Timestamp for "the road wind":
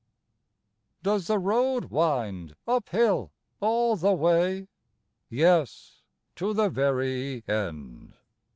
1.27-2.55